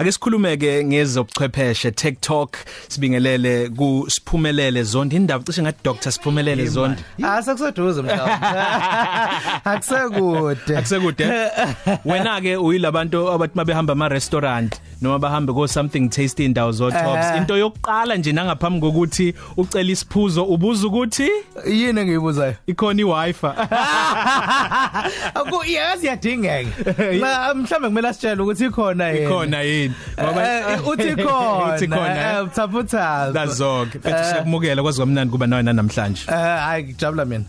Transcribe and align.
ake 0.00 0.12
sikhulumeke 0.12 0.84
ngezobuchwepheshe 0.84 1.90
TikTok 1.90 2.56
sibingelele 2.88 3.68
ku 3.76 4.06
siphumelele 4.08 4.82
zondi 4.82 5.16
indaba 5.16 5.44
cishe 5.44 5.62
ngathi 5.62 5.78
Dr 5.84 6.10
Siphumelele 6.12 6.66
zondi 6.66 7.02
Asekuseduze 7.22 8.02
mhlawumbe. 8.02 8.46
Akusekude. 9.64 10.76
akusekude 10.76 11.24
wena 12.04 12.40
ke 12.40 12.56
uyilabantu 12.56 13.28
abathi 13.30 13.52
mabehamba 13.54 13.92
ama 13.92 14.08
restaurant 14.08 14.80
noma 15.02 15.18
bahambe 15.18 15.52
go 15.52 15.66
something 15.66 16.08
tasty 16.08 16.44
indawo 16.44 16.72
zo 16.72 16.90
tops 16.90 17.26
Eh. 17.26 17.36
into 17.36 17.56
yokuqala 17.56 18.16
nje 18.16 18.32
nangaphambi 18.32 18.80
kokuthi 18.80 19.34
ucela 19.56 19.90
isiphuzo 19.92 20.44
ubuza 20.44 20.86
ukuthi 20.86 21.28
Yini 21.66 22.00
engiyibuzayo? 22.00 22.54
ikhona 22.66 23.02
iWi-Fi 23.02 23.46
Aku 25.34 25.64
yazi 25.64 26.06
yadingeka. 26.06 26.92
Na 27.20 27.54
mhlambe 27.54 27.88
kumele 27.88 28.08
asitshele 28.08 28.42
ukuthi 28.42 28.64
ikhona 28.64 29.08
yini. 29.08 29.24
ikhona 29.24 29.60
yini 29.62 29.89
Eh, 30.16 30.88
uthi 30.88 31.16
khona. 31.16 31.74
uthi 31.74 31.88
khona. 31.88 32.38
Eh, 32.38 32.44
Uthaputhaza. 32.44 33.32
dazok 33.32 33.88
futhi 33.92 34.24
siyakumukela 34.24 34.82
kwazi 34.82 34.96
kwamnandi 34.98 35.30
kuba 35.32 35.46
nawe 35.46 35.62
namhlanje 35.62 36.22
Eh 36.28 36.34
hayi 36.34 36.84
ngijabula 36.84 37.24
mina. 37.24 37.44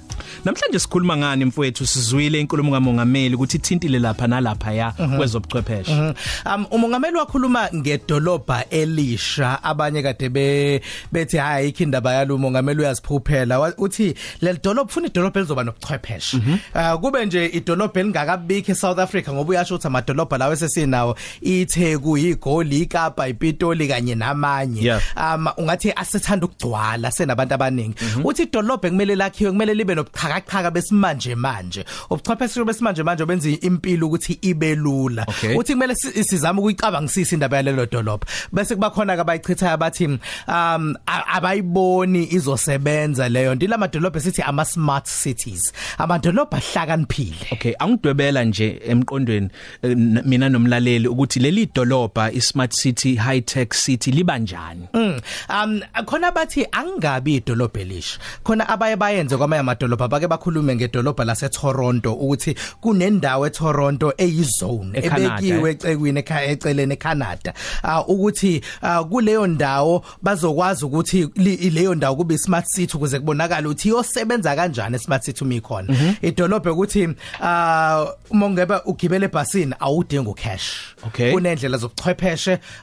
namhlanje 0.45 0.80
sikhuluma 0.80 1.17
ngani 1.17 1.45
mfowethu? 1.45 1.85
Sizwile 1.88 2.39
inkulumo 2.39 2.71
kamongameli 2.71 3.35
ukuthi 3.35 3.57
ithintile 3.57 3.99
lapha 3.99 4.27
nalapha 4.27 4.71
ya 4.73 4.91
kwezobuchwepheshe. 4.91 6.13
Um 6.45 6.66
umongameli 6.71 7.17
wakhuluma 7.17 7.69
ngedolobha 7.75 8.66
elisha. 8.69 9.63
Abanye 9.63 10.02
kade 10.03 10.30
be 10.30 10.81
bethi 11.11 11.38
hayi 11.38 11.69
ikhindaba 11.69 12.13
yalo 12.13 12.35
umongameli 12.35 12.80
uyaziphuphela. 12.81 13.59
Wa- 13.59 13.73
uthi 13.77 14.16
le 14.41 14.53
dolobha 14.63 14.83
ufuna 14.89 15.08
idolobha 15.08 15.39
elizoba 15.39 15.63
nobuchwepheshe. 15.63 16.38
Uh, 16.75 16.99
kube 16.99 17.25
nje 17.25 17.45
idolobha 17.45 17.99
elingakabikho 17.99 18.71
eSouth 18.71 18.99
Africa 18.99 19.27
ngoba 19.33 19.49
uyasho 19.49 19.75
ukuthi 19.75 19.88
amadolobha 19.88 20.38
lawo 20.38 20.53
esesinawo 20.53 21.17
iTheku 21.41 22.17
iGoli 22.30 22.80
iKapa 22.81 23.27
iPitoli 23.27 23.88
kanye 23.88 24.16
namanye. 24.16 24.81
Um 25.17 25.48
ungathi 25.57 25.91
asethanda 25.95 26.45
ukugcwala 26.45 27.11
senabantu 27.11 27.53
abaningi. 27.53 27.95
Uthi 28.23 28.44
idolobha 28.44 28.89
kumele 28.89 29.16
lakhiwe 29.16 29.52
kumele 29.52 29.73
libe 29.73 29.95
nobuxhakaxhaka 29.95 30.72
besimanje 30.72 31.36
manje. 31.36 31.86
Ubuchwepheshe 32.09 32.64
besimanje 32.66 33.03
manje 33.03 33.25
benza 33.25 33.49
impilo 33.49 34.08
ukuthi 34.08 34.38
ibe 34.42 34.75
lula. 34.75 35.25
Uthi 35.58 35.73
kumele 35.73 35.95
si- 35.95 36.23
sizame 36.23 36.59
ukuyicabangisisa 36.59 37.36
indaba 37.36 37.58
yalelo 37.58 37.86
dolobha. 37.86 38.25
Bese 38.53 38.75
kuba 38.75 38.89
khona 38.89 39.16
ke 39.16 39.22
abayichithayo 39.22 39.73
abathi 39.73 40.05
um 40.47 40.95
abayiboni 41.08 42.27
izosebenza 42.33 43.30
leyo 43.30 43.55
ndila 43.55 43.77
madolobha 43.77 44.19
sithi 44.19 44.42
ama 44.42 44.66
smart 44.66 45.05
cities. 45.08 45.73
Amadolobha 45.97 46.58
ahlakaniphile 46.58 47.36
Okay 47.52 47.73
angidwebela 47.80 48.44
nje 48.44 48.81
emqondweni 48.88 49.49
eh, 49.81 49.97
mina 49.97 50.49
nomlaleli 50.49 51.08
ukuthi 51.08 51.39
leli 51.39 51.66
dolobha 52.14 52.31
ismart 52.31 52.73
city 52.73 53.16
high 53.16 53.42
tech 53.42 53.73
city 53.73 54.12
liba 54.12 54.38
njani 54.40 54.88
Mm. 54.94 55.22
Um 55.50 55.81
khona 56.06 56.31
bathi 56.31 56.66
angabi 56.72 57.36
idolobha 57.36 57.80
elisha. 57.81 58.20
Khona 58.44 58.70
abaye 58.70 58.95
bayenze 58.95 59.38
kwamanye 59.38 59.59
amadolobha 59.59 60.08
bake 60.08 60.28
bakhulume 60.28 60.76
ngedolobha 60.76 61.26
lase 61.26 61.50
Toronto 61.50 62.14
ukuthi 62.14 62.56
kunendawo 62.82 63.48
eToronto 63.48 64.14
eyizone 64.17 64.98
ECanada, 65.00 65.38
ebekiwe 65.38 65.72
ecekwini 65.72 66.20
ekha- 66.22 66.50
eceleni 66.52 66.94
eCanada. 66.94 67.54
Uh 67.84 68.09
ukuthi 68.09 68.62
uh, 68.84 69.00
kuleyo 69.08 69.48
ndawo 69.48 70.06
bazokwazi 70.22 70.86
ukuthi 70.86 71.30
li- 71.36 71.70
leyo 71.70 71.95
ndawo 71.95 72.16
kube 72.16 72.38
smart 72.38 72.66
city 72.67 72.98
ukuze 72.98 73.20
kubonakala 73.20 73.67
ukuthi 73.70 73.88
iyosebenza 73.88 74.56
kanjani 74.56 75.00
smart 75.00 75.23
city 75.23 75.44
uma 75.44 75.54
ikhona. 75.56 76.16
Idolobha 76.22 76.72
ukuthi 76.72 77.06
uh 77.08 78.09
uma 78.30 78.45
ungebe 78.45 78.76
ugibele 78.86 79.26
ebhasini 79.26 79.73
awudingi 79.80 80.30
ucash. 80.30 80.72
Okay. 81.08 81.32
Kunendlela 81.32 81.78
zobuchwepheshe 81.78 82.00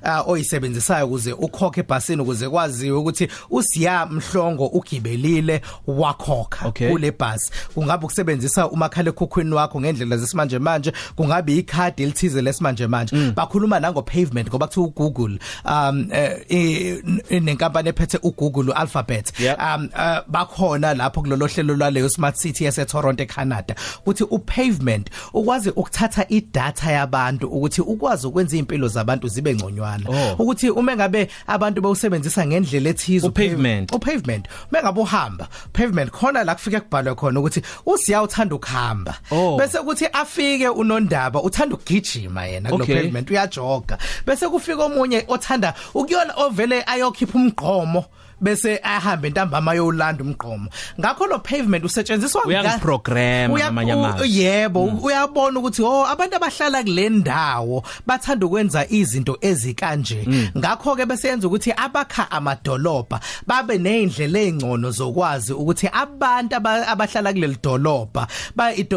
uh, 0.05 0.29
oyisebenzisayo 0.29 1.07
ukuze 1.07 1.33
ukhokhe 1.33 1.81
ebhasini 1.81 2.23
ukuze 2.23 2.49
kwaziwe 2.49 2.99
ukuthi 2.99 3.29
usiya 3.51 4.07
mhlongo 4.07 4.67
ugibelile 4.67 5.63
wakhokha 5.87 6.69
Okay. 6.69 6.91
kule 6.91 7.11
bus 7.11 7.51
kungabe 7.75 8.05
ukusebenzisa 8.05 8.69
umakhala 8.71 9.09
ekhukhwini 9.09 9.55
wakho 9.55 9.81
ngendlela 9.81 10.17
zesimanje 10.17 10.59
manje 10.59 10.93
kungabe 11.17 11.57
ikhadi 11.57 12.03
elithize 12.03 12.43
lesimanje 12.43 12.87
manje 12.87 13.17
bakhuluma 13.37 13.81
nango 13.81 14.03
pavement 14.03 14.49
ngoba 14.49 14.67
kuthi 14.67 14.81
uGoogle 14.81 15.39
um 15.65 16.09
eh, 16.13 16.45
i- 16.49 17.03
i- 17.31 17.41
nenkampani 17.41 17.89
ephethe 17.89 18.19
uGoogle 18.23 18.71
uAlphabet 18.73 19.41
Yep. 19.41 19.59
um 19.59 19.89
uh, 19.95 20.19
bakhona 20.29 20.95
lapho 20.95 21.21
kulolo 21.23 21.47
hlelo 21.47 21.75
lwaleyo 21.75 22.09
smart 22.09 22.37
city 22.37 22.65
yase 22.65 22.85
Toronto 22.85 23.23
eCanada 23.23 23.75
ukuthi 24.01 24.25
upavement 24.25 25.11
ukwazi 25.35 25.71
ukuthatha 25.71 26.25
idatha 26.29 26.93
yabantu 26.93 27.47
ukuthi 27.49 27.81
ukwazi 27.81 28.27
ukwenza 28.27 28.57
impilo 28.57 28.89
zabantu 29.09 29.29
zibe 29.29 29.55
ngconywana 29.55 30.05
Oh. 30.09 30.43
ukuthi 30.43 30.71
uma 30.71 30.97
ngabe 30.97 31.29
abantu 31.47 31.81
bawusebenzisa 31.81 32.47
ngendlela 32.47 32.91
ethize 32.91 33.27
Upavement. 33.27 33.93
upavement 33.95 34.47
uma 34.71 34.83
ngabe 34.83 35.01
uhamba 35.01 35.49
pavement 35.73 36.11
khona 36.11 36.45
la 36.45 36.55
kufike 36.55 36.81
kubhalwe 36.81 37.15
khona 37.15 37.41
ukuthi 37.41 37.63
usiya 37.87 38.23
uthanda 38.23 38.55
ukuhamba 38.55 39.15
Oh. 39.31 39.57
bese 39.57 39.79
kuthi 39.79 40.07
afike 40.13 40.69
unondaba 40.69 41.43
uthanda 41.43 41.75
ukugijima 41.75 42.47
yena 42.47 42.71
kulo 42.71 42.85
Okay. 42.85 42.97
pavement 42.97 43.31
uyajoga 43.31 43.99
bese 44.27 44.49
kufika 44.49 44.85
omunye 44.85 45.25
othanda 45.29 45.75
ukuyona 45.95 46.35
ovele 46.37 46.83
ayokhipha 46.87 47.39
umgqomo 47.39 48.05
bese 48.41 48.79
ahambe 48.83 49.31
ntambama 49.31 49.75
yolanda 49.75 50.25
umgqomo 50.25 50.71
ngakho 51.01 51.27
lo 51.27 51.39
pavement 51.39 51.85
usetshenziswa 51.85 52.41
nga- 52.43 52.49
uyakuprogram 52.49 53.51
Uya- 53.53 53.65
ngamanye 53.65 53.95
u- 53.95 53.99
amazwi 54.05 54.39
yebo 54.39 54.85
uyabona 54.85 55.59
ukuthi 55.59 55.83
oh 55.83 56.07
abantu 56.07 56.37
abahlala 56.37 56.83
kule 56.83 57.09
ndawo 57.09 57.83
bathanda 58.07 58.47
ukwenza 58.47 58.87
izinto 59.01 59.37
ezikanje. 59.41 60.27
Ngakho 60.59 60.97
ke 60.97 61.07
besenza 61.07 61.47
ukuthi 61.49 61.73
abakha 61.77 62.31
amadolobha 62.31 63.21
babe 63.47 63.79
nezindlela 63.79 64.39
ezingcono 64.41 64.91
zokwazi 64.91 65.53
ukuthi 65.53 65.89
abantu 65.93 66.57
aba- 66.57 66.87
abahlala 66.89 67.33
kuleli 67.33 67.57
dolobha 67.63 68.27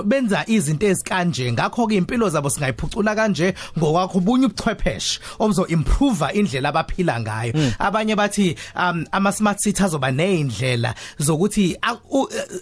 benza 0.06 0.44
izinto 0.48 0.86
ezikanje. 0.88 1.52
Ngakho 1.52 1.88
ke 1.88 1.96
impilo 1.96 2.30
zabo 2.30 2.50
singayiphucula 2.50 3.16
kanje 3.16 3.54
ngokwakho 3.78 4.18
ubunye 4.18 4.46
ubuchwepheshe 4.46 5.20
obuzo 5.40 5.68
improve 5.68 6.26
indlela 6.34 6.70
abaphila 6.70 7.20
ngayo. 7.20 7.54
Abanye 7.80 8.16
bathi 8.16 8.56
um 8.76 9.06
ama 9.12 9.32
smart 9.32 9.60
city 9.60 9.84
azoba 9.84 10.12
nezindlela 10.12 10.94
zokuthi 11.20 11.78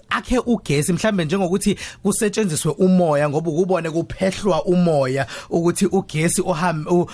akhe 0.09 0.39
ugesi 0.45 0.93
mhlambe 0.93 1.25
njengokuthi 1.25 1.77
kusetshenziswe 2.03 2.71
umoya 2.77 3.29
ngoba 3.29 3.49
ukubone 3.51 3.89
kuphehlwa 3.89 4.65
umoya 4.65 5.25
ukuthi 5.49 5.85
ugesi 5.85 6.41
u- 6.41 7.07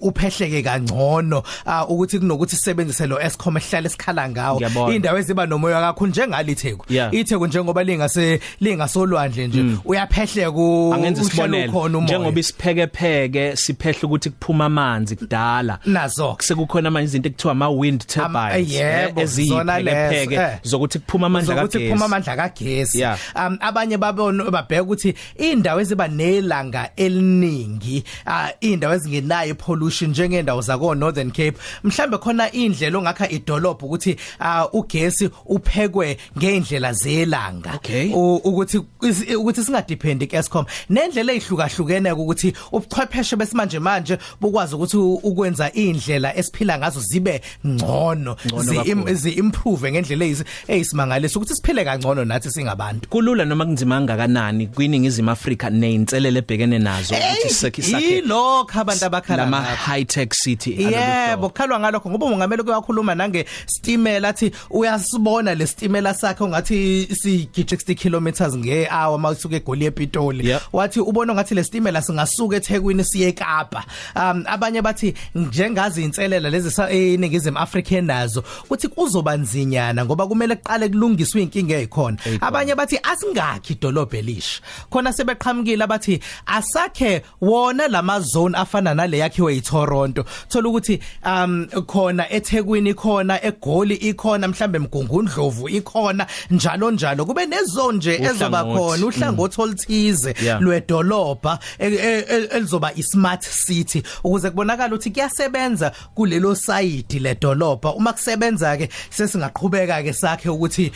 uphehleke 0.00 0.62
kangcono 0.62 1.42
uh, 1.66 1.90
ukuthi 1.90 2.18
kunokuthi 2.18 2.56
sisebenzise 2.56 3.06
lo 3.06 3.20
Eskom 3.20 3.56
ehlala 3.56 3.86
esikhala 3.86 4.28
ngawo. 4.28 4.60
Indawo 4.92 5.18
eziba 5.18 5.46
nomoya 5.46 5.80
kakhulu 5.80 6.10
njengalitheku 6.10 6.84
itheku 7.12 7.46
njengoba 7.46 7.84
lingase 7.84 8.40
lingasolwandle 8.60 9.46
nje 9.48 9.64
uyaphehleka 9.84 10.50
u- 10.50 10.94
angenza 10.94 11.22
isibonelo. 11.22 11.88
njengoba 11.88 12.40
isiphekepheke 12.40 13.56
siphehle 13.56 14.00
ukuthi 14.02 14.30
kuphuma 14.30 14.64
amanzi 14.64 15.16
kudala. 15.16 15.78
Nazo. 15.86 16.36
Sekukhona 16.40 16.90
manje 16.90 17.04
izinto 17.08 17.28
ekuthiwa 17.28 17.52
ama 17.52 17.68
wind 17.70 18.06
turbines 18.06 18.72
yebo, 18.72 19.20
eh, 19.20 19.26
zona 19.26 19.78
eziyiphekepheke 19.80 20.34
eh. 20.34 20.58
zokuthi 20.62 20.98
kuphuma 20.98 21.26
amandla 21.26 21.54
zokuthi 21.54 21.72
kagesi. 21.78 21.88
kuphuma 21.90 22.04
amandla 22.04 22.36
kagesi. 22.36 23.04
Um 23.36 23.58
abanye 23.60 23.96
babona 23.98 24.44
babheka 24.50 24.82
ukuthi 24.82 25.14
indawo 25.38 25.80
eziba 25.80 26.08
nelanga 26.08 26.90
eliningi 26.96 28.04
uh, 28.26 28.48
indawo 28.60 28.94
ezingenayo 28.94 29.41
pollution 29.58 30.10
njengendawo 30.10 30.60
zako 30.60 30.94
Northern 30.94 31.30
Cape 31.30 31.54
mhlambe 31.84 32.18
khona 32.18 32.52
indlela 32.52 32.98
ongakha 32.98 33.30
idolobha 33.30 33.86
ukuthi 33.86 34.16
uh, 34.40 34.74
ugesi 34.74 35.30
uphekwe 35.46 36.16
ngeindlela 36.38 36.92
zelanga 36.92 37.72
Okay. 37.74 38.12
U- 38.14 38.36
ukuthi 38.44 38.80
is- 39.02 39.34
ukuthi 39.36 39.64
singadependi 39.64 40.26
kuEscom 40.26 40.64
nendlela 40.90 41.32
ezihlukahlukene 41.32 42.12
ukuthi 42.12 42.52
ubuchwepheshe 42.72 43.36
besimanje 43.36 43.78
manje 43.78 44.18
bukwazi 44.40 44.74
ukuthi 44.74 44.96
u- 44.96 45.14
ukwenza 45.22 45.72
indlela 45.72 46.36
esiphila 46.36 46.78
ngazo 46.78 47.00
zibe 47.00 47.40
ngcono 47.66 48.36
Ngcono 48.46 48.62
zi- 48.62 48.76
im- 48.76 48.98
kakhulu. 49.02 49.14
zi 49.14 49.30
improve 49.30 49.92
ngendlela 49.92 50.24
ezis- 50.24 50.44
eyisimangaliso 50.68 51.38
ukuthi 51.38 51.54
siphile 51.54 51.84
kangcono 51.84 52.24
nathi 52.24 52.50
singabantu 52.50 53.08
kulula 53.08 53.44
noma 53.44 53.64
kunzima 53.64 53.96
kangakanani 53.98 54.66
kwiningizimu 54.66 55.30
Afrika 55.30 55.70
neinselele 55.70 56.38
ebhekene 56.38 56.78
nazo 56.78 57.14
ukuthi 57.14 57.54
sakhe 57.54 57.82
sakhe 57.82 58.18
ilokho 58.18 58.80
abantu 58.80 59.04
abakhala 59.34 59.44
lama 59.44 59.60
ngakho 59.60 59.76
high 59.76 60.04
tech 60.04 60.32
city 60.34 60.70
Yebo 60.82 61.48
kukhalwa 61.48 61.80
ngalokho 61.80 62.10
ngoba 62.10 62.26
ungamele 62.26 62.62
kuyakhuluma 62.62 63.14
nange 63.14 63.46
stimela 63.66 64.28
athi 64.28 64.52
uyasibona 64.70 65.54
le 65.54 65.66
stimela 65.66 66.14
sakhe 66.14 66.44
ongathi 66.44 67.08
sigije 67.14 67.76
60 67.76 67.94
kilometers 67.94 68.54
ngehour 68.56 69.18
mawusuka 69.18 69.56
eGoli 69.56 69.84
ePitoli. 69.86 70.48
Yep. 70.48 70.62
wathi 70.72 71.00
ubona 71.00 71.34
ngathi 71.34 71.54
le 71.54 71.64
stimela 71.64 72.02
singasuka 72.02 72.56
eThekwini 72.56 73.04
siye 73.04 73.28
eKapa. 73.28 73.84
Um 74.16 74.44
abanye 74.46 74.82
bathi 74.82 75.14
njengazi 75.34 76.02
inselela 76.04 76.50
lezi 76.50 76.70
sa- 76.70 76.90
eningizimu 76.90 77.58
Africa 77.58 77.92
nazo 78.02 78.44
uthi 78.70 78.88
kuzoba 78.88 79.36
nzinyana 79.36 80.04
ngoba 80.04 80.26
kumele 80.26 80.56
kuqale 80.56 80.88
kulungiswe 80.88 81.42
inkinga 81.42 81.74
ezikhona 81.76 82.16
abanye 82.40 82.74
bathi 82.74 82.98
asingakhi 83.02 83.72
idolobha 83.72 84.18
elisha 84.18 84.60
khona 84.90 85.12
sebeqhamukile 85.12 85.84
abathi 85.84 86.20
asakhe 86.46 87.22
wona 87.40 87.88
lamazone 87.88 88.56
afana 88.58 88.94
nale 88.94 89.18
yakhiwe 89.22 89.56
eToronto 89.56 90.24
thola 90.48 90.68
ukuthi 90.68 91.00
um 91.24 91.66
khona 91.86 92.30
eThekwini 92.30 92.94
khona 92.94 93.44
eGoli 93.44 93.94
ikhona 93.94 94.48
mhlambe 94.48 94.78
emgungundlovu 94.78 95.68
ikhona 95.68 96.26
njalo 96.50 96.90
njalo. 96.90 97.24
Kube 97.24 97.46
nezone 97.46 97.98
nje 97.98 98.14
ezoba 98.22 98.64
khona 98.64 99.06
uhlangothi 99.06 99.60
oluthize 99.60 100.34
lwedolobha 100.60 101.58
e, 101.78 101.86
e, 101.88 102.24
e, 102.28 102.48
elizoba 102.50 102.92
ismart 102.94 103.42
city. 103.42 104.02
Ukuze 104.24 104.50
kubonakala 104.50 104.94
ukuthi 104.94 105.10
kuyasebenza 105.10 105.92
kulelo 106.14 106.54
side 106.54 107.18
ledolobha. 107.18 107.94
Uma 107.94 108.12
kusebenza 108.12 108.76
ke 108.76 108.88
sesingaqhubeka 109.10 110.02
ke 110.02 110.12
sakhe 110.12 110.48
ukuthi 110.48 110.92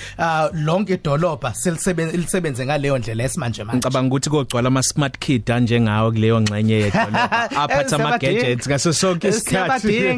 lonke 0.53 0.95
idolobha 0.95 1.55
selisebenze 1.55 2.67
ngaleyo 2.67 2.99
ndlela 2.99 3.25
esimanje 3.25 3.65
manje. 3.65 3.79
Ngicabanga 3.79 4.09
ukuthi 4.09 4.31
kogcwala 4.31 4.69
ama 4.69 4.83
smart 4.83 5.19
kid 5.19 5.51
anjengawo 5.51 6.13
kuleyo 6.13 6.41
ngxenye 6.41 6.75
yedolobha. 6.75 7.51
Aphatha 7.63 7.99
ama 8.07 8.19
gadgets 8.19 8.67
ngaso 8.69 8.93
sonke 8.93 9.29
isikhathi 9.29 10.17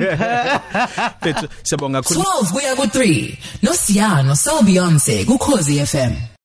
Bethu 1.23 1.46
siyabonga 1.62 2.02
kakhulu 2.02 2.20
12 2.20 2.52
kuya 2.52 2.73
ku 2.76 2.82
3 2.82 3.37
no 3.62 3.73
Siyano 3.75 4.37
so 4.37 4.62
Beyonce 4.62 5.25
ku 5.25 5.38
Khosi 5.38 5.81
FM 5.87 6.12